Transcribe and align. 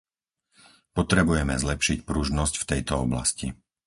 Potrebujeme 0.97 1.55
zlepšiť 1.63 1.97
pružnosť 2.09 2.53
v 2.57 2.65
tejto 2.71 2.93
oblasti. 3.05 3.47